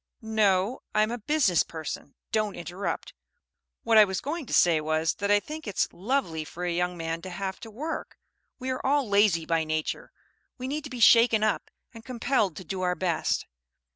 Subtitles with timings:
[0.23, 2.15] "No I'm a business person.
[2.31, 3.13] Don't interrupt.
[3.83, 6.97] What I was going to say was, that I think it's lovely for a young
[6.97, 8.17] man to have to work!
[8.57, 10.11] We are all lazy by nature;
[10.57, 13.45] we need to be shaken up and compelled to do our best.